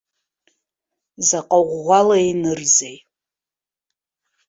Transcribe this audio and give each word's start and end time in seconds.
Заҟа 1.27 1.59
ӷәӷәала 1.69 2.17
инырзеи. 2.29 2.97